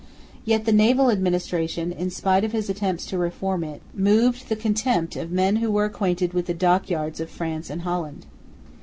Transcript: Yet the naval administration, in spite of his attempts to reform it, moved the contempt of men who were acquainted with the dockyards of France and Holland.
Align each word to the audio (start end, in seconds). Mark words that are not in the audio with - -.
Yet 0.45 0.65
the 0.65 0.71
naval 0.71 1.11
administration, 1.11 1.91
in 1.91 2.09
spite 2.09 2.43
of 2.43 2.53
his 2.53 2.71
attempts 2.71 3.05
to 3.05 3.19
reform 3.19 3.63
it, 3.63 3.83
moved 3.93 4.49
the 4.49 4.55
contempt 4.55 5.15
of 5.15 5.29
men 5.31 5.57
who 5.57 5.69
were 5.69 5.85
acquainted 5.85 6.33
with 6.33 6.47
the 6.47 6.55
dockyards 6.55 7.19
of 7.19 7.29
France 7.29 7.69
and 7.69 7.83
Holland. 7.83 8.25